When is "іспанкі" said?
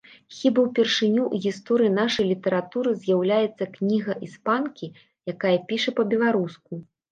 4.31-4.93